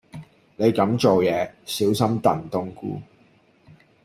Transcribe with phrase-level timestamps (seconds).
[0.55, 2.99] 你咁做野，小心燉冬菇